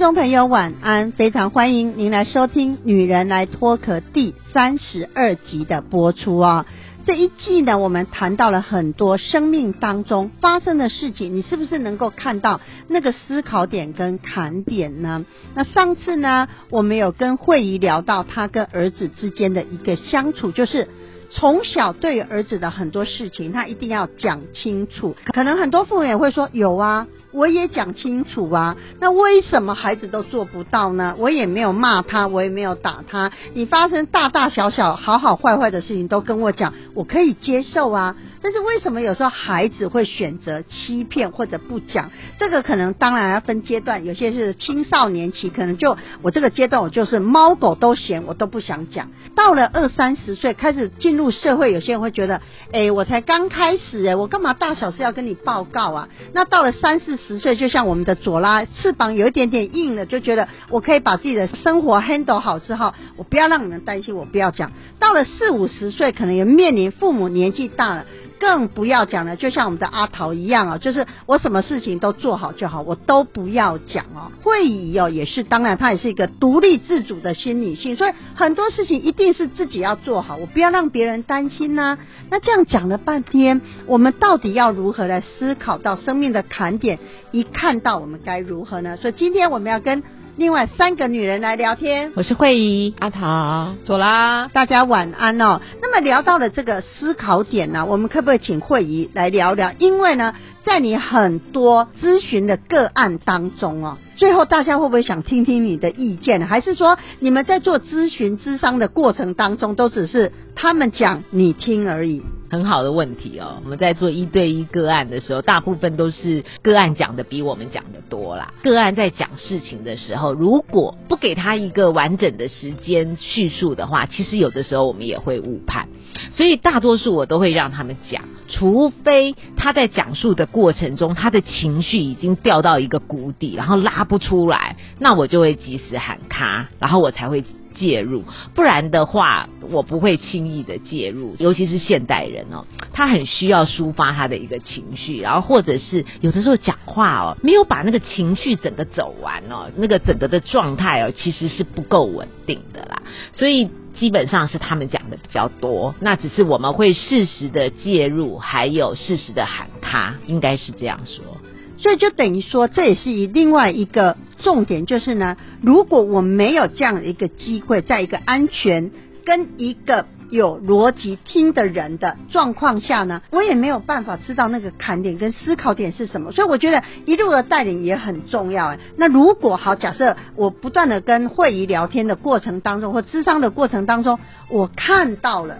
[0.00, 6.64] 众朋友晚安，非常欢迎您来收听《女人来脱壳》第三十二集的播出啊、
[7.04, 15.26] 这一季呢，我们谈到了很多生命当中发生的事情，你是不是能够看到那个思考点跟坎点呢？
[15.54, 20.88] 那上次呢，我们有跟慧仪聊到她跟儿子之间的一个相处，就是。
[21.32, 25.14] 从小对于儿子的很多事情，他一定要讲清楚。
[25.32, 31.14] 可能很多父母也会说：“有啊，我也讲清楚啊。”那为什么孩子都做不到呢？
[31.18, 33.30] 我也没有骂他，我也没有打他。
[33.54, 38.16] 你发生大大小小、好好坏坏的事情都跟我讲，我可以接受啊。
[38.42, 42.10] 但是为什么有时候孩子会选择欺骗或者不讲？
[42.38, 49.10] 这个可能当然要分阶段，有些是青少年期，可能就我这个阶段我就是猫狗都嫌，我都不想讲。
[49.36, 52.40] 到了二三十岁开始进入社会，有些人会觉得，
[52.72, 56.08] 哎，我才刚开始哎，我干嘛大小事要跟你报告啊？
[56.32, 64.72] 那到了三四十岁，就像我们的左拉翅膀有一点点硬了，就觉得我可以把自己的生活 handle 好之后，我不要让你们担心，我不要讲。
[64.98, 68.06] 到了四五十岁，可能也面临父母年纪大了。
[68.40, 74.32] 更不要讲了，就像我们的阿桃一样啊，就是我什么事情都做好就好，我都不要讲哦。
[74.42, 81.98] 会议哦，也是，当然她也是一个独立自主的新女性，所以很多事情一定是自己要做好，我不要让别人担心呐、
[82.30, 86.98] 那这样讲了半天，我们到底要如何来思考到生命的坎点？
[87.32, 88.96] 一看到我们该如何呢？
[88.96, 90.02] 所以今天我们要跟
[90.40, 92.12] 另外三个女人来聊天。
[92.14, 94.48] 我是慧仪，阿桃，走啦。
[94.48, 95.60] 大家晚安哦。
[95.82, 99.74] 那么聊到了这个思考点呢、我们可不可以请慧仪来聊聊？
[99.78, 106.46] 因为呢，在你很多咨询的个案当中哦，最后大家会不会想听听你的意见？
[106.46, 112.22] 还是说你们在做咨询、咨商的过程当中，都只是他们讲你听而已？
[112.50, 113.58] 很好的问题哦。
[113.64, 118.52] 我们在做一对一个案的时候，大部分都是个案讲的比我们讲的多啦。
[118.62, 125.88] 个案在讲事情的时候，如果不给他一个完整的时间叙述的话，其实有的时候我们也会误判。
[126.32, 137.44] 所以大多数我都会让他们讲，除非他在讲述的过程中，他的情绪已经掉到一个谷底，然后拉不出来，那我就会及时喊卡，然后我才会
[137.80, 138.24] 介入，
[138.54, 141.34] 不然的话，我不会轻易的介入。
[141.38, 153.02] 尤其是现代人哦，他很需要抒发他的一个情绪，然后或者是有的时候讲话哦，没有把那个情绪整个走完哦，那个整个的状态哦，其实是不够稳定的啦。
[153.32, 161.40] 所以基本上是他们讲的比较多，那只是我们会适时的介入，还有适时的喊他，应该是这样说。
[161.78, 168.90] 所以就等于说，这也是以另外一个重点，就是呢，如果我没有这样的一个机会，在一个安全
[169.24, 176.32] 跟一个有逻辑听的人的状况下呢，我也没有办法知道那个坎点跟思考点是什么。
[176.32, 178.68] 所以我觉得一路的带领也很重要。
[178.68, 184.18] 哎，那如果好，假设我不断的跟会议聊天的过程当中，或咨商的过程当中，
[184.48, 185.58] 我看到了。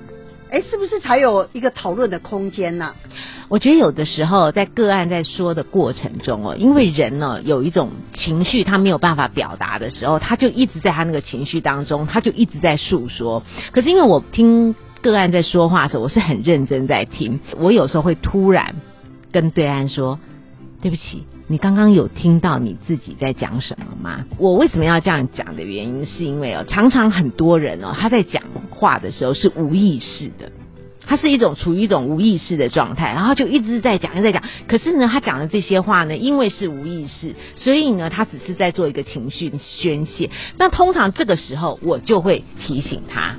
[0.50, 2.92] 哎，是不是才有一个讨论的空间呢、
[3.48, 13.42] 我觉得有的时候在个案在说的过程中哦，因为人呢有一种情绪，他没有办法表达的时候，他就一直在他那个情绪当中，他就一直在诉说。
[13.70, 18.74] 可是因为我听个案在说话的时候，我是很认真在听，我有时候会突然
[19.32, 20.18] 跟对岸说
[20.82, 24.24] ：“对不起。”你刚刚有听到你自己在讲什么吗？
[24.38, 30.52] 我为什么要这样讲的原因，是因为哦，常常很多人哦，他在讲话的时候是无意识的。
[31.04, 34.44] 他是一种处于一种无意识的状态，然后就一直在讲，一直在讲。
[34.68, 40.30] 可是呢，他讲的这些话呢，因为是无意识，所以呢，他只是在做一个情绪宣泄。
[40.56, 43.34] 那通常这个时候，我就会提醒他，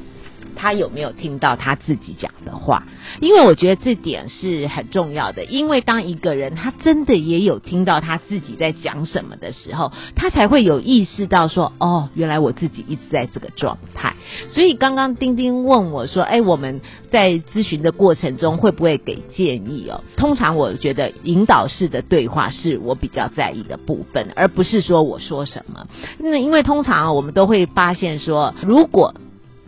[0.56, 2.84] 他有没有听到他自己讲的话？
[3.20, 5.46] 因为我觉得这点是很重要的。
[5.46, 14.16] 因为当一个人他真的也有听到他自己在讲什么的时候，他才会有意识到说，哦，原来我自己一直在这个状态。
[14.50, 16.82] 所以刚刚丁丁问我说：“哎，我们
[17.12, 25.88] 在咨询的过程中会不会给建议哦？”通常我觉得引导式的对话是我比较在意的部分，而不是说我说什么。
[26.20, 29.16] 那因为通常我们都会发现说，如果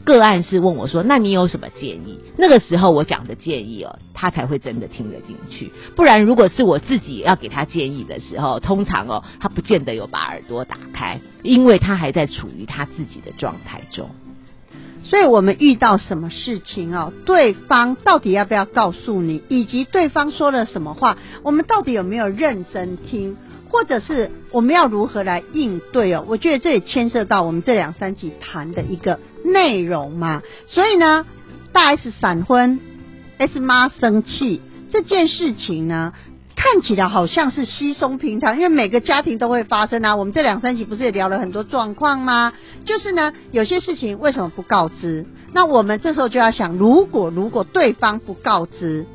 [0.03, 5.71] 个案是问我说：“那你有什么建议？”那个时候我讲的建议哦，他才会真的听得进去。
[5.95, 14.09] 不然，如果是我自己要给他建议的时候，通常哦，他不见得有把耳朵打开，因为他还在处于他自己的状态中。
[15.05, 23.35] 所以我们遇到什么事情哦，对方到底要不要告诉你，以及对方说了什么话，我们到底有没有认真听，
[23.73, 26.23] 或者是我们要如何来应对哦？
[26.27, 30.43] 我觉得这也牵涉到我们这两三集谈的一个内容嘛。
[30.67, 31.25] 所以呢，
[31.71, 32.79] 大 S 闪婚
[33.39, 34.61] ，S 妈生气
[34.91, 36.13] 这件事情呢。
[36.55, 40.15] 看起来好像是稀松平常，因为每个家庭都会发生啊。
[40.15, 42.53] 我们这两三集不是也聊了很多状况吗？
[42.85, 45.25] 就是呢，有些事情为什么不告知？
[45.51, 49.07] 那我们这时候就要想，如果如果对方不告知。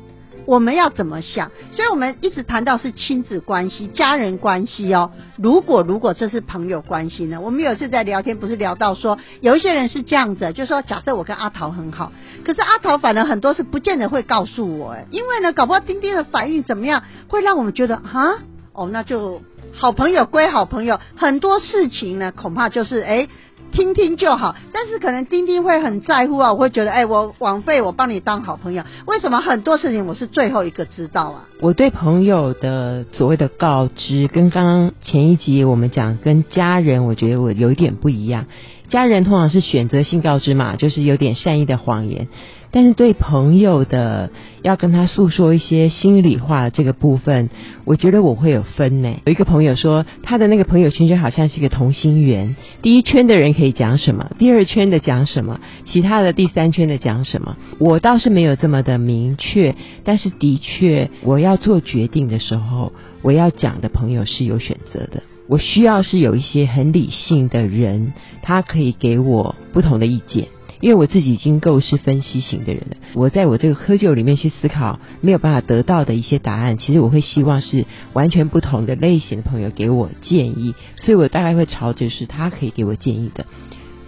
[0.45, 1.51] 我们要怎么想？
[1.75, 5.11] 所以我们一直谈到是亲子关系、家人关系哦。
[5.37, 7.39] 如果如果这是朋友关系呢？
[7.39, 12.11] 我们有一次在聊天，不是聊到说，有一些人是这样子，就说假设我跟阿桃很好，
[12.43, 18.39] 可是阿桃反而很多是不见得会告诉我，哎，因为呢，搞不好丁丁的反应怎么样，会让我们觉得啊，
[18.73, 19.41] 哦，那就
[19.73, 23.27] 好朋友归好朋友，很多事情呢，恐怕就是哎。
[23.71, 31.47] 听听就好，但是可能丁丁会很在乎啊，我会觉得，哎，我枉费我帮你当好朋友，为什么很多事情我是最后一个知道啊？
[31.61, 38.45] 我对朋友的所谓的告知，跟刚刚前一集我们讲跟家人，我觉得我有一点不一样。
[38.89, 42.27] 家人通常是选择性告知嘛，就是有点善意的谎言。
[42.71, 44.29] 但是对朋友的
[44.61, 47.49] 要跟他诉说一些心里话这个部分，
[47.83, 49.15] 我觉得我会有分呢。
[49.25, 57.57] 有一个朋友说，他的那个朋友圈就好像是一个同心圆，第一圈的人可以讲什么，第二圈的讲什么，其他的第三圈的讲什么。
[57.79, 62.93] 我倒是没有这么的明确，但是的确，我要做决定的时候，
[63.23, 65.23] 我要讲的朋友是有选择的。
[65.47, 68.13] 我需要是有一些很理性的人，
[68.43, 70.45] 他可以给我不同的意见。
[70.81, 83.45] 因为我自己已经够是分析型的人了，我在我这个喝酒里面去思考没有办法得到的一些答案，其实我会希望是完全不同的类型的朋友给我建议，所以我大概会朝着是他可以给我建议的，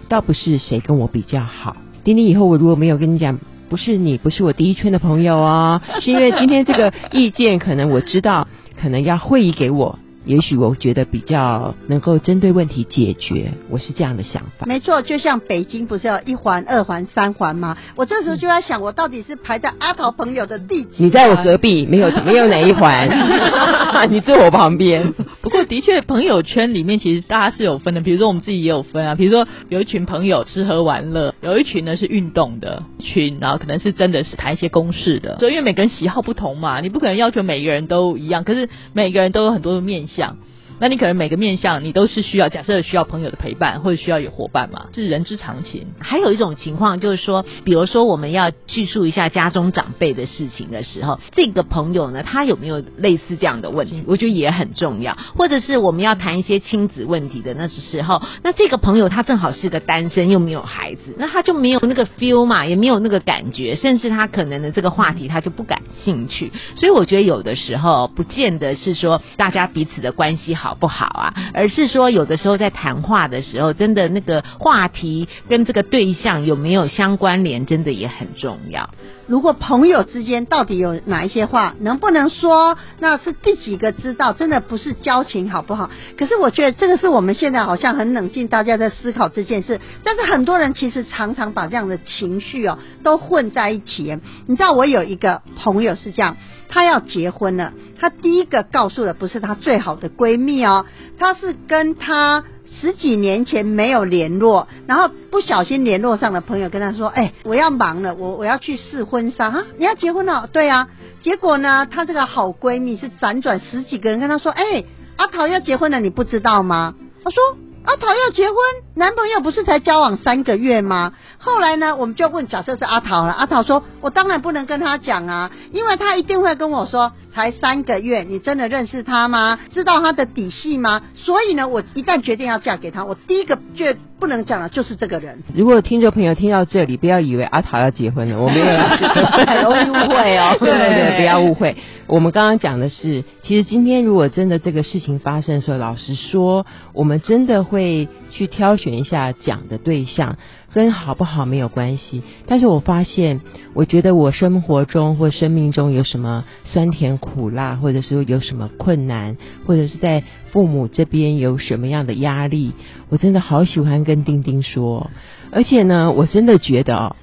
[0.08, 1.76] 倒不是谁跟我比较好。
[2.04, 3.38] 丁丁以后我如果没有跟你讲，
[3.70, 8.48] 不是你不是我第一圈的朋友哦，是因为今天这个意见可能我知道，
[8.82, 10.00] 可能要会议给我。
[10.26, 14.66] 也许我觉得比较能够针对问题解决，我是这样的想法。
[14.68, 17.78] 没错，就像北京不是有一环、二环、三环吗？
[17.96, 20.90] 我这时候就在想，我到底是排在阿桃朋友的第几？
[20.98, 23.10] 你在我隔壁，没有没有哪一环，
[24.12, 25.14] 你坐我旁边。
[25.52, 29.16] 不过的确，朋友圈里面其实大家是有分的，比如说我们自己也有分啊。
[29.16, 35.38] 比如说有一群朋友吃喝玩乐，有一群呢是运动的群，然后可能是真的是谈一些公事的。
[35.40, 40.08] 所以因为每个人喜好不同嘛，你不可能要求每个人都一样，可是每个人都有很多的面。
[40.08, 40.38] 相，
[40.82, 45.86] 那你可能每个面相你都是需要，假设需要朋友的陪伴，或者需要有伙伴嘛，是人之常情。
[46.00, 54.04] 还有一种情况就是说，比如说我们要叙述一下家中长辈的事情的时候，这个朋友呢，他有没有类似这样的问题？
[54.08, 55.16] 我觉得也很重要。
[55.38, 66.52] 或者是我们要谈一些亲子问题的那时候，那这个朋友他正好是个单身又没有孩子，那他就没有那个 feel 嘛，也没有那个感觉，甚至他可能的这个话题他就不感兴趣。
[66.76, 70.71] 所以我觉得有的时候不见得是说大家彼此的关系好。
[70.80, 78.90] 不好啊，而是说有的时候在谈话的时候，真的那个话题跟这个对象有没有相关联，真的也很重要。
[79.32, 85.90] 如果朋友之间到底有哪一些话能不能说，那是第几个知道，真的不是交情好不好？
[86.18, 94.20] 可是我觉得这个是我们现在好像很冷静，大家在思考这件事，但是很多人其实常常把这样的情绪哦都混在一起。
[94.48, 96.36] 你知道我有一个朋友是这样。
[96.68, 97.72] 她要结婚了，
[98.02, 100.86] 她第一个告诉的不是她最好的闺蜜哦，
[101.18, 102.44] 她是跟她
[102.80, 110.48] 十几年前没有联络，然后不小心联络上的朋友跟她说：“哎，我要忙了，我我要去试婚纱哈，你要结婚了？
[110.52, 110.88] 对啊。”
[111.22, 114.84] 结果呢，她这个好闺蜜是辗转十几个人跟她说：“哎，
[115.18, 117.42] 阿桃要结婚了，你不知道吗？”她说。
[117.84, 118.56] 阿桃要结婚，
[118.94, 121.14] 男朋友不是才交往三个月吗？
[121.40, 123.34] 后来呢，我们就问，假设是阿桃了。
[123.34, 129.60] 阿桃说：“我当然不能跟他讲啊，因为他一定会跟我说，才三个月，你真的认识他吗？
[129.74, 131.02] 知道他的底细吗？
[131.16, 133.86] 所以呢，我一旦决定要嫁给他，我第一个就
[134.20, 135.42] 不能讲的就是这个人。
[135.56, 140.56] 如果听众朋友听到这里，不要以为阿桃要结婚了，我没有，很容易误会哦。
[140.60, 141.76] 对对对，不要误会。
[142.08, 150.36] 我们刚刚讲的是，其实今天如果真的这个事情发生的时候，老实说，我们真的会去挑选一下讲的对象，
[150.74, 152.24] 跟好不好没有关系。
[152.46, 153.42] 但是我发现，
[153.74, 162.74] 我觉得我生活中或生命中有什么酸甜苦辣，或者是有什么困难，或者是在父母这边有什么样的压力，
[163.10, 165.10] 我真的好喜欢跟丁丁说。
[165.52, 167.16] 而且呢，我真的觉得哦，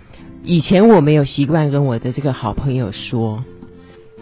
[0.45, 3.45] 以前我没有习惯跟我的这个好朋友说，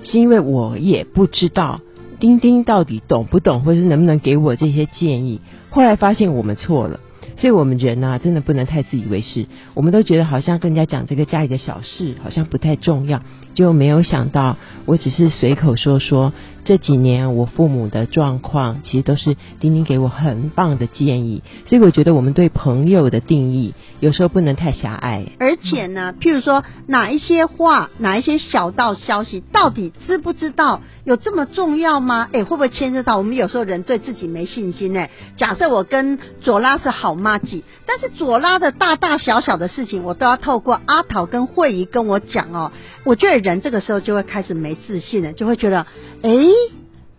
[0.03, 1.81] 是因为我也不知道
[2.21, 5.41] 丁丁到底懂不懂，或是能不能给我这些建议。
[5.71, 7.01] 后来发现我们错了。
[7.39, 9.47] 所以我们人呐，真的不能太自以为是。
[9.75, 13.23] 我们都觉得好像跟人家讲这个家里的小事，好像不太重要，
[13.55, 16.33] 就没有想到，我只是随口说说。
[16.65, 21.45] 这几年我父母的状况，其实都是丁丁给我很棒的建议。
[21.65, 25.27] 所以我觉得我们对朋友的定义，有时候不能太狭隘。
[25.39, 30.81] 而且呢，譬如说哪一些话，哪一些小道消息，到底知不知道？
[31.05, 32.29] 有这么重要吗？
[32.33, 35.07] 哎，会不会牵涉到我们有时候人对自己没信心呢？
[35.37, 42.71] 假设我跟左拉是好妈鸡，但是左拉的大大小小的事情，我都要透过阿桃跟慧仪跟我讲哦。
[43.03, 45.87] 我觉得人这个时候就会开始没自信了，就会觉得，
[46.23, 46.31] 哎，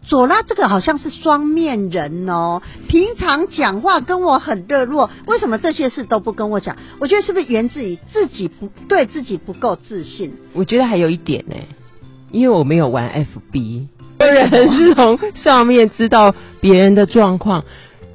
[0.05, 2.61] 左拉这个好像是双面人哦。
[2.87, 6.77] 平常讲话跟我很热络，为什么这些事都不跟我讲？
[6.99, 10.31] 我觉得是不是源自于自己不对自己不够自信？
[10.53, 11.55] 我觉得还有一点呢。
[12.31, 13.87] 因为我没有玩 FB，
[14.19, 17.63] 有人是从上面知道别人的状况。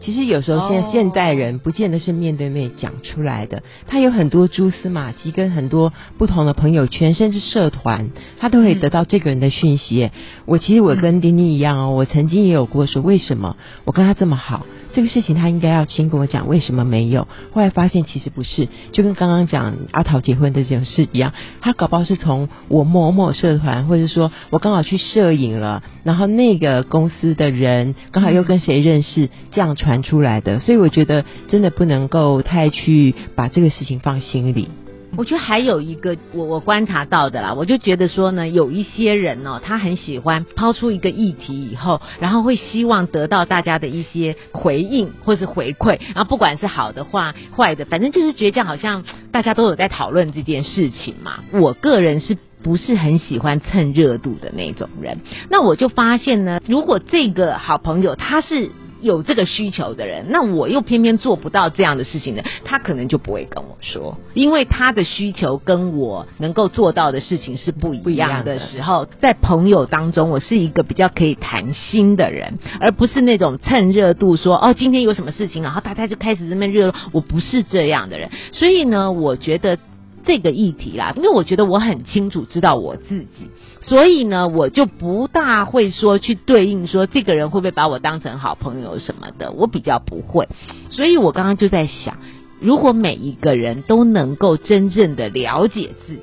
[0.04, 10.10] 其实有时候现在现代人不见得是面对面讲出来的，他有很多蛛丝马迹，跟很多不同的朋友圈，甚至社团，他都可以得到这个人的讯息。
[10.44, 14.66] 我其实我跟丁丁一样哦，我曾经也有过说，为什么我跟他这么好？
[14.94, 34.68] 这个事情他应该要先跟我讲为什么没有，后来发现其实不是，就跟刚刚讲阿桃结婚的这种事一样，他搞不好是从我某某社团，或者说我刚好去摄影了，然后那个公司的人刚好又跟谁认识，这样传出来的，所以我觉得真的不能够太去把这个事情放心里。
[35.16, 51.40] 我觉得还有一个我我观察到的啦，我就觉得说呢，有一些人哦，他很喜欢抛出一个议题以后，然后会希望得到大家的一些回应或是回馈，然后不管是好的话坏的，反正就是觉得好像大家都有在讨论这件事情嘛。
[51.52, 55.18] 我个人是不是很喜欢蹭热度的那种人？
[55.50, 58.70] 那我就发现呢，如果这个好朋友他是。
[59.02, 79.78] 有这个需求的人，那我又偏偏做不到这样的事情的，他可能就不会跟我说，因为他的需求跟我能够做到的事情是不一样的时候，在朋友当中，我是一个比较可以谈心的人，而不是那种蹭热度说哦，今天有什么事情，然后大家就开始这么热，我不是这样的人，所以呢，我觉得。
[80.24, 83.48] 这个议题啦，因为我觉得我很清楚知道我自己，
[83.80, 90.48] 所以呢，我就不大会说去对应说这个人会不会把我当成好朋友什么的，我比较不会。
[90.90, 92.18] 所以我刚刚就在想，
[92.60, 96.22] 如果每一个人都能够真正的了解自己。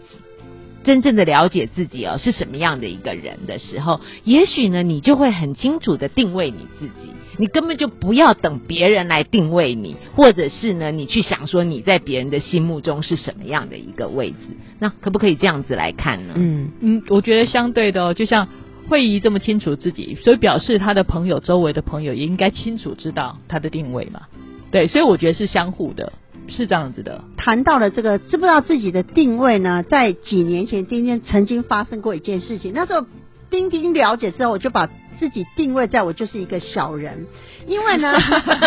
[0.84, 7.12] 真正的了解自己哦是什么样的一个人的时候，也许呢，你就会很清楚的定位你自己。
[7.38, 14.36] 你根本就不要等别人来定位你，或者是呢，你去想说你在别人的心目中是什么样的一个位置。
[14.78, 16.34] 那可不可以这样子来看呢？
[16.36, 18.50] 嗯嗯，我觉得相对的，哦就像
[18.90, 24.24] 慧仪这么清楚自己，所以表示他的朋友周围的朋友也应该清楚知道他的定位嘛。
[24.72, 26.12] 对，所以我觉得是相互的。
[26.48, 29.84] 是这样子的，谈到了这个知不知道自己的定位呢？
[29.84, 32.72] 在几年前，丁丁曾经发生过一件事情。
[32.74, 33.06] 那时候
[33.50, 34.88] 丁丁了解之后，我就把
[35.20, 37.28] 自己定位在我就是一个小人。
[37.68, 38.14] 因为呢，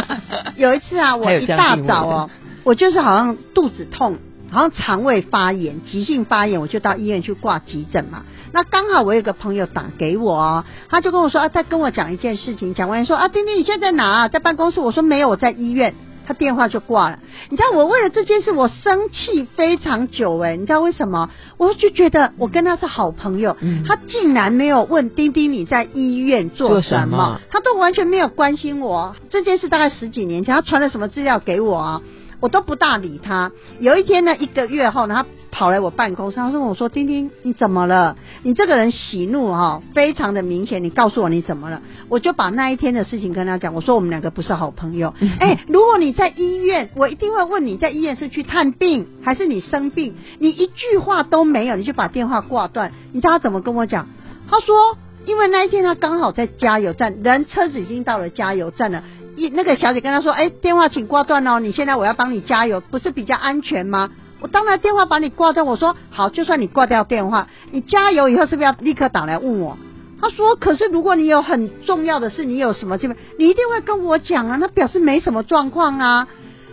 [0.57, 2.31] 有一次啊，我一大早哦，
[2.62, 4.19] 我就是好像肚子痛，
[4.50, 8.25] 好像肠胃发炎，急性发炎，我就到医院去挂急诊嘛。
[8.52, 14.05] 那刚好我有个朋友打给我，他就跟我说啊，他跟我讲一件事情，讲完说啊，丁丁你现在在哪？
[14.05, 14.79] 啊在办公室。
[14.79, 15.95] 我说没有，我在医院。
[16.26, 17.19] 他电话就挂了，
[17.50, 21.31] 你知道我为了这件事我生气非常久哎，你知道为什么？
[21.57, 29.14] 我就觉得我跟他是好朋友，他竟然没有问丁丁你在医院做什么，他都完全没有关心我。
[29.31, 32.02] 这件事大概十几年前，他传了什么资料给我啊？
[32.42, 33.52] 我都不大理他。
[33.78, 38.16] 有一天呢，一个月后呢，他跑来我办公室，他说：“我说丁丁，你怎么了？
[38.42, 40.82] 你这个人喜怒哈，非常的明显。
[40.82, 41.80] 你告诉我你怎么了？”
[42.11, 43.72] 我就把那一天的事情跟他讲。
[43.75, 45.14] 我说：“我们两个不是好朋友。
[45.38, 50.16] 哎，如果你在医院，我一定会问你在医院是去探病还是你生病。
[50.40, 52.90] 你一句话都没有，你就把电话挂断。
[53.12, 54.08] 你知道他怎么跟我讲？
[54.50, 59.04] 他说：因为那一天他刚好在加油站，人车子已经到了加油站了。”
[59.37, 64.11] 一那个小姐跟他说：“哎，电话请挂断哦，你现在我要帮你加油，不是比较安全吗？
[64.41, 65.65] 我当然电话把你挂断。
[65.67, 69.79] 我说好，就算你挂掉电话，你加油以后是不是要立刻打来问我？
[70.21, 74.57] 他说：可是如果你有很重要的事，你有什么这边，你一定会跟我讲啊。
[74.61, 76.29] 那表示没什么状况啊。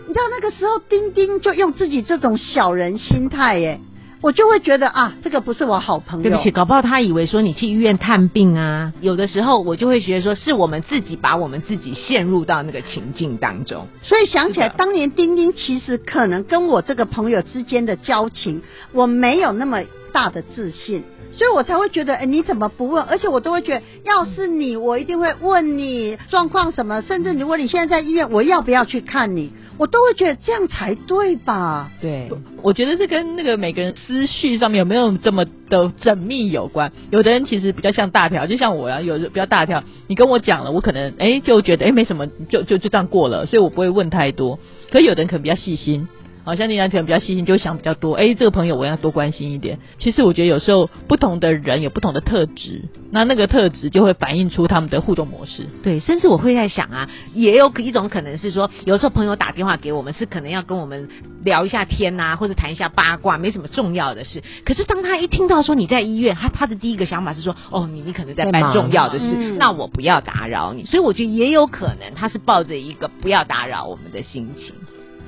[0.06, 3.80] 你知道那个时候，丁丁就用自己这种小人心态，耶。
[4.22, 6.28] 我就会觉得啊，这个不是我好朋友。
[6.28, 13.86] 对不起，搞不好他以为说你去医院探病啊，有的时候我就会觉得说是我们自己把我们自己陷入到那个情境当中。
[14.02, 18.62] 所以想起来，当年丁丁其实可能跟我这个朋友之间的交情，
[18.92, 19.80] 我没有那么
[20.12, 23.02] 大的自信，所以我才会觉得，哎，你怎么不问？
[23.04, 29.50] 而且我都会觉得，要是你，我一定会问你状况什么，甚至如果你现在在医院，我要不要去看你？
[29.80, 31.90] 我都会觉得这样才对吧？
[32.02, 32.28] 对，
[32.62, 36.92] 我觉得这跟那个每个人思绪上面有没有这么的缜密有关。
[37.10, 39.82] 有的人其实比较像大条，就像我啊、有的比较大条。
[40.06, 44.58] 你跟我讲了，我可能哎就觉得哎没什么，就就就这样过了，所以我不会问太多。
[44.90, 46.06] 可有的人可能比较细心。
[46.44, 48.14] 好像你男朋友比较细心，就会想比较多。
[48.14, 49.78] 哎，这个朋友我要多关心一点。
[49.98, 55.66] 其实我觉得有时候不同的人有不同的特质，那那个特质就会反映出他们的互动模式。
[55.82, 61.08] 对，甚至我会在想啊，也有一种可能是说，有时候朋友打电话给我们，是可能要跟我们
[61.44, 64.42] 聊一下天呐、或者谈一下八卦，没什么重要的事。
[64.64, 70.84] 可是当他一听到说你在医院，他他的第一个想法是说，哦，你你可能在办重要的事，嗯那我不要打扰你。
[70.84, 74.74] 所以我觉得也有可能他是抱着一个不要打扰我们的心情。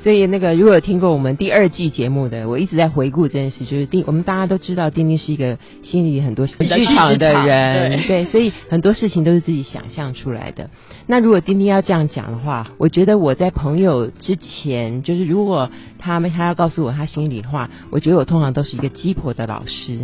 [0.02, 10.70] 所以那个如果有听过我们第二季节目的，我一直在回顾这件事，就是丁，我们大家都知道丁丁是一个心里很多剧较场的人，对对，所以很多事情都是自己想象出来的。
[11.06, 19.98] 那如果丁丁要这样讲的话，我觉得我在朋友之前，就是如果他们他要告诉我他心里话，我觉得我通常都是一个鸡婆的老师，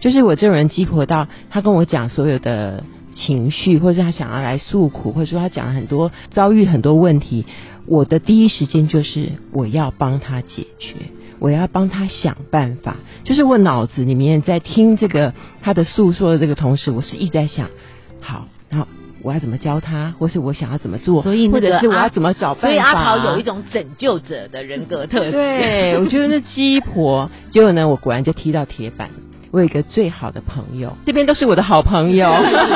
[0.00, 7.46] 就是我这种人鸡婆到他跟我讲所有的情绪，或者是他想要来诉苦，或者说他讲了很多遭遇很多问题，
[7.86, 10.96] 我的第一时间就是我要帮他解决。
[11.40, 17.68] 我要帮他想办法，就是我脑子里面在听这个他的诉说的这个同时，我是一直在想，
[18.20, 18.86] 好，然后
[19.20, 22.68] 我要怎么教他，或是我想要怎么做，所以那个或者是我要怎么找办法。
[22.68, 25.32] 所以阿桃有一种拯救者的人格特质。
[25.32, 29.10] 对，我觉得那鸡婆，结果呢，我果然就踢到铁板。
[29.54, 32.28] 我有一个最好的朋友，这边都是我的好朋友，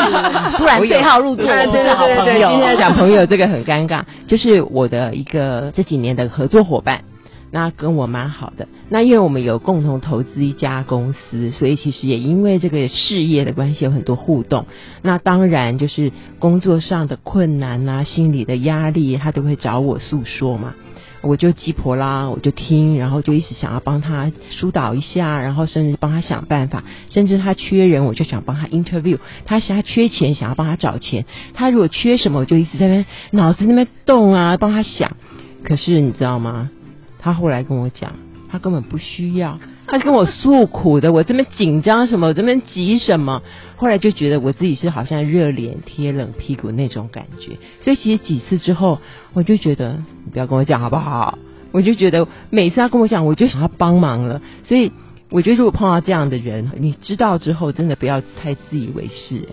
[0.57, 2.39] 突然对号入座，对对对。
[2.39, 7.03] 今天要讲朋友这个很尴尬，就是我的一个这几年的合作伙伴。
[7.51, 14.67] 那跟我蛮好的，那因为我们有共同投资一家公司，所以其实也因为这个事业的关系有很多互动。
[15.03, 20.75] 那当然就是工作上的困难啊，心理的压力，他都会找我诉说嘛。
[21.21, 29.19] 我就鸡婆啦，我就听，然后就一直想要帮他疏导一下，然后甚至帮他想办法，甚至他缺人，我就想帮他 interview。
[29.45, 31.25] 他想他缺钱，想要帮他找钱。
[31.55, 35.16] 他如果缺什么，我就一直在那边脑子那边动啊，帮他想。
[35.64, 36.71] 可是你知道吗？
[37.19, 38.12] 他后来跟我讲，
[38.51, 41.12] 他根本不需要，他跟我诉苦的。
[41.12, 43.42] 我这边紧张什么，我这边急什么。
[43.79, 47.57] 后来就觉得我自己是好像热脸贴冷屁股那种感觉。
[47.81, 48.99] 所以其实几次之后，
[49.33, 51.38] 我就觉得你不要跟我讲好不好？
[51.71, 54.43] 我就觉得每次他跟我讲，我就想要帮忙了。
[54.64, 54.91] 所以
[55.31, 59.49] 我觉得如果碰到这样的人，你知道之后，真的不要太自以为是、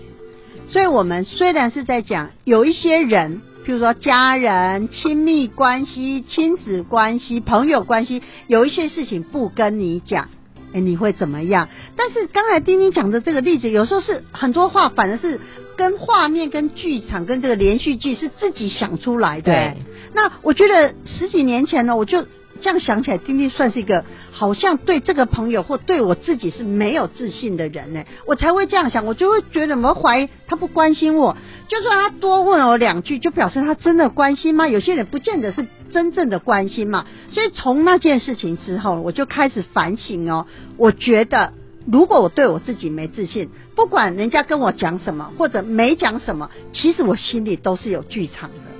[0.68, 10.28] 所以我们虽然是在讲有一些人，譬如说家人、亲密关系、亲子关系、朋友关系，有一些事情不跟你讲。
[10.76, 11.68] 哎，你会怎么样？
[11.96, 15.40] 但是刚才丁丁讲的这个例子，有时候是很多话，反而是
[15.74, 19.52] 跟画面、跟剧场、跟这个连续剧是自己想出来的。
[19.52, 19.76] 对哎
[20.14, 22.26] 那我觉得十几年前呢，我就
[22.60, 31.36] 这样想起来，丁丁算是一个好像对这个朋友或对我自己是没有自信的人呢，我才会这样想，我就会觉得我怀疑他不关心我，
[31.68, 34.68] 就算他多问我两句，就表示他真的关心吗？
[34.68, 41.52] 有些人不见得是真正的关心嘛，所以从那件事情之后，我就开始反省哦，我觉得。
[41.88, 48.75] 如果我对我自己没自信，不管人家跟我讲什么或者没讲什么，其实我心里都是有剧场的。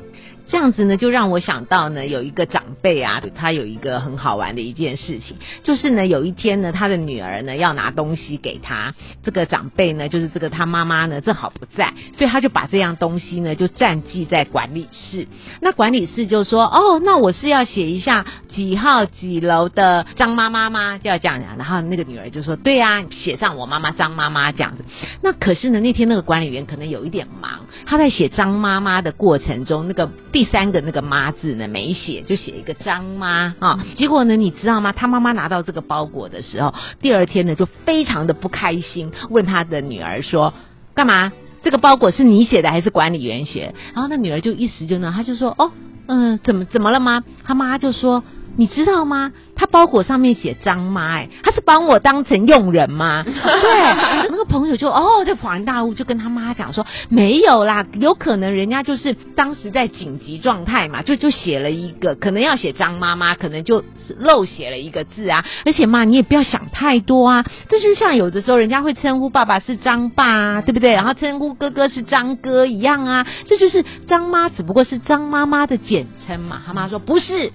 [0.49, 15.27] 这样子呢，就让我想到呢，有一个长辈啊，他有一个很好玩的一件事情，就是呢，有一天呢，他的女儿呢要拿东西给他，这个长辈呢，就是这个他妈妈呢正好不在，所以他就把这样东西呢就暂记在管理室。
[15.61, 20.99] 那管理室就说，哦，那我是要写一下几号几楼的张妈妈吗？
[20.99, 21.57] 就要这样讲。
[21.57, 24.85] 然后那个女儿就说，对啊，写上我妈妈张妈妈这样子。
[25.23, 33.83] 那可是呢，那天那个管理员可能有一点忙，他在写张妈妈的过程中，那个第三个那个妈字呢没写，就写一个张妈啊。
[33.97, 34.93] 结果呢，你知道吗？
[34.93, 40.53] 他妈妈拿到这个包裹的时候，第二天呢就非常的不开心，问他的女儿说
[40.93, 41.33] ：“干嘛？
[41.63, 45.73] 这个包裹是你写的还是管理员写？”然后那女儿就一时就呢，她就说：“哦，
[46.07, 48.23] 嗯、怎么怎么了吗？”他妈就说。
[48.57, 49.33] 你知道吗？
[49.55, 53.23] 他包裹上面写张妈，哎，他是把我当成佣人吗？
[53.25, 63.83] 对，那个朋友就哦，就恍然大悟，就跟他妈讲说，没有啦，有可能人家就是当时在紧急状态嘛，就就写了一个，可能要写张妈妈，可能就
[64.19, 65.43] 漏写了一个字啊。
[65.65, 70.93] 而且妈，你也不要想太多啊，这就像有的时候人家会称呼爸爸是张爸，啊，对不对？
[70.93, 76.61] 然后称呼哥哥是张哥一样啊，这就是张妈，只不过是张妈妈的简称嘛。
[76.67, 77.53] 他妈说不是。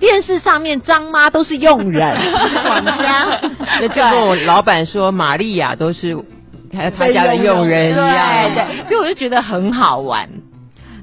[0.00, 2.16] 电视上面张妈都是佣人
[2.64, 3.40] 管家，
[3.80, 6.16] 那就跟我老板说玛利亚都是
[6.72, 10.28] 他他家的佣人一样，对，所以我就觉得很好玩。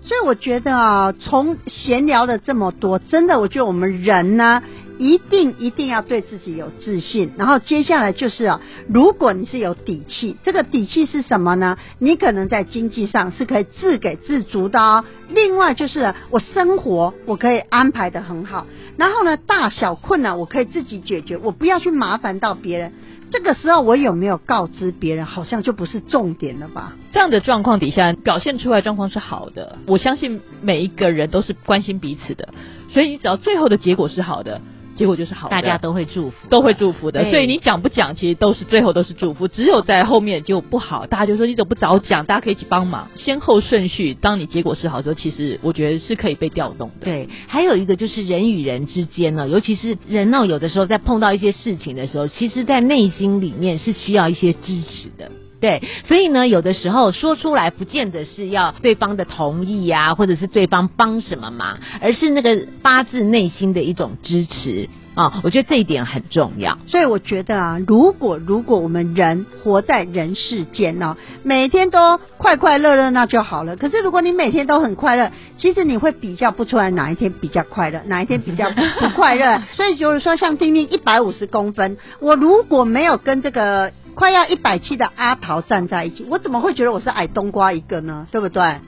[0.01, 4.63] 所以我觉得啊，从闲聊的这么多，真的，我觉得我们人呢。
[4.97, 11.77] 一定一定要对自己有自信，然后接下来就是啊，如果你是有底气，这个底气是什么呢？
[11.99, 15.05] 你可能在经济上是可以自给自足的哦。
[15.29, 18.65] 另外就是我生活我可以安排的很好，
[18.97, 22.93] 然后呢，大小困难我可以自己解决，我不要去麻烦到别人。
[23.29, 26.93] 这个时候我有没有告知别人，好像就不是重点了吧？
[27.11, 32.53] 这样的状况底下表现出来状况是好的，我相信每一个人都是关心彼此的，
[32.89, 34.61] 所以你只要最后的结果是好的。
[34.97, 37.29] 结果就是好，大家都会祝福，都会祝福的。
[37.29, 39.47] 所以你讲不讲，其实都是最后都是祝福。
[39.47, 42.25] 只有在后面就不好，大家就说你怎么不早讲？
[42.25, 44.15] 大家可以一起帮忙，先后顺序。
[44.15, 47.05] 当你结果是好的时候，其实我觉得是可以被调动的。
[47.05, 55.31] 对，还有一个就是人与人之间呢，尤其是人呢，有的时候在碰到一些事情的时候，其实在内心里面是需要一些支持的。
[55.59, 65.41] 对，所以呢，有的时候说出来不见得是要对方的同意啊，或者是对方帮什么忙，而是那个发自内心的一种支持啊。
[65.43, 66.77] 我觉得这一点很重要。
[66.85, 73.75] 所以我觉得啊，如果如果我们人活在人世间呢，每天都快快乐乐那就好了。
[73.77, 79.63] 可是如果你每天都很快乐，其实你会比较不出来哪一天比较快乐，哪一天比较不快乐。
[79.75, 83.91] 所以就是说，像丁丁一百五十公分，我如果没有跟这个。
[84.17, 88.27] 快要一百七的阿桃站在一起，我怎么会觉得我是矮冬瓜一个呢？
[88.31, 88.81] 对不对？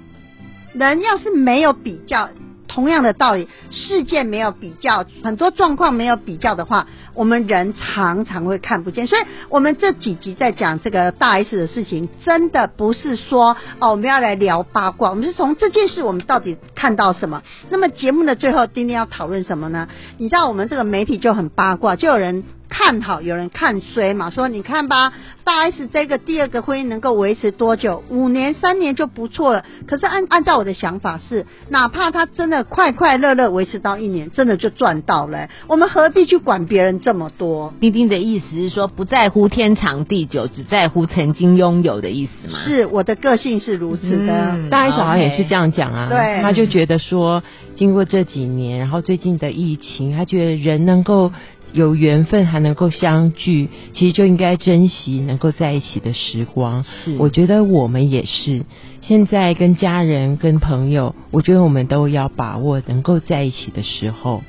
[0.74, 2.30] 人要是没有比较，
[2.68, 9.08] 同样的道理，事件没有比较，很多状况没有比较的话，我们人常常会看不见。
[9.08, 17.44] 所以，我们这几集在讲这个大 S 的事情，真的不是说哦，我们要来聊八卦，我们是从这件事我们到底看到什么。
[17.70, 19.88] 那么节目的最后，丁丁要讨论什么呢？
[20.18, 22.44] 你知道我们这个媒体就很八卦，就有人。
[22.72, 24.30] 看好有人看衰嘛？
[24.30, 25.12] 说你看吧，
[25.44, 28.04] 大 S 这个第二个婚姻能够维持多久？
[28.10, 29.66] 五年、三年就不错了。
[29.88, 35.50] 可是按按照我的想法是，哪怕他真的快快乐乐维持到一年，真的就赚到了。
[35.66, 37.74] 我们何必去管别人这么多？
[37.80, 42.60] 丁丁的意思是说，不在乎天长地久，只在乎曾经拥有的意思吗？
[42.66, 44.70] 是我的个性是如此的。
[44.70, 46.08] 大 S 好像也是这样讲啊。
[46.10, 47.44] 对，他就觉得说，
[47.76, 51.32] 经过这几年，然后最近的疫情，他觉得人能够。
[51.72, 56.84] 有缘分还能够相聚，其实就应该珍惜能够在一起的时光。
[56.84, 58.66] 是，我觉得我们也是。
[59.02, 64.42] 现在跟家人、跟朋友，我觉得我们都要把握能够在一起的时候。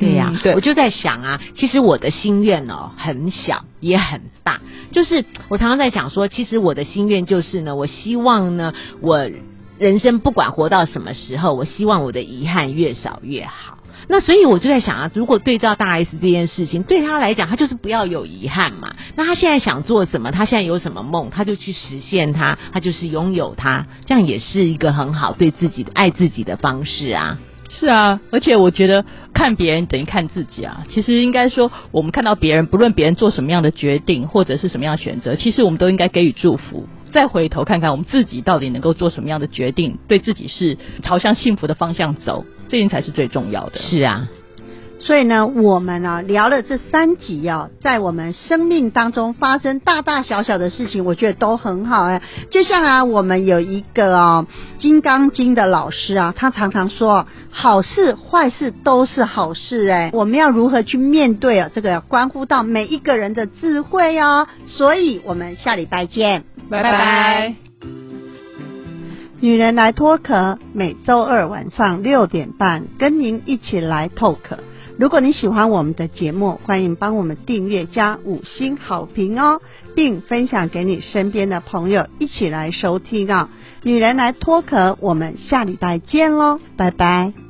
[0.00, 4.60] 对呀，我就在想啊，其实我的心愿哦，很小也很大。
[4.92, 9.30] 就是我常常在想说，其实我的心愿就是呢，我希望呢，我
[9.78, 13.76] 人生不管活到什么时候，我希望我的遗憾越少越好。
[14.08, 18.94] 那所以我就在想啊，如果对照大 S 这件事情，对他来讲，他就是不要有遗憾嘛。
[19.14, 20.32] 那他现在想做什么？
[20.32, 21.30] 他现在有什么梦？
[21.30, 27.38] 他就去实现它，他就是拥有它，这样也是一个很好对自己的爱自己的方式啊。
[27.70, 30.84] 是啊，而且我觉得看别人等于看自己啊。
[30.90, 36.88] 其实应该说，我们看到别人，不论别人做什么样的决定或者是什么样选择，其实我们都应该给予祝福。
[37.12, 43.80] 再回头看看我们自己到底能够做什么样的决定，对自己是朝向幸福的方向走，这件才是最重要的。
[43.80, 44.28] 是啊，
[45.02, 52.20] 所以呢，我们啊聊了这三集啊，在我们生命当中发生大大小小的事情，我觉得都很好哎。
[52.50, 54.42] 就像啊，我们有一个啊
[54.78, 60.10] 《金刚经》的老师啊，他常常说，好事坏事都是好事哎。
[60.12, 61.70] 我们要如何去面对啊？
[61.74, 64.46] 这个关乎到每一个人的智慧哦。
[64.66, 66.44] 所以我们下礼拜见。
[66.68, 67.54] 拜拜。
[69.40, 74.36] 女人来脱壳，每周二晚上六点半跟您一起来 talk。
[75.00, 79.62] 如果你喜欢我们的节目，欢迎帮我们订阅加五星好评哦，
[79.96, 83.48] 并分享给你身边的朋友一起来收听啊。
[83.82, 87.49] 女人来脱壳，我们下礼拜见喽，拜拜。